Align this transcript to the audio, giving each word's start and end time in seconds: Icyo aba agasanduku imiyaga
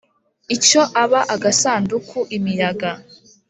Icyo 0.55 0.81
aba 1.03 1.19
agasanduku 1.35 2.17
imiyaga 2.37 2.91